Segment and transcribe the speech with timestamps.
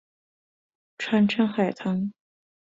[0.97, 2.11] 川滇海棠